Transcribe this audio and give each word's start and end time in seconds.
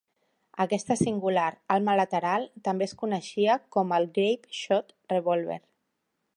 Aquesta 0.63 0.95
singular 1.01 1.49
arma 1.75 1.95
lateral 1.99 2.47
també 2.69 2.87
es 2.89 2.97
coneixia 3.03 3.59
com 3.77 3.95
el 3.99 4.09
Grape 4.19 4.59
Shot 4.63 4.93
Revolver. 5.15 5.63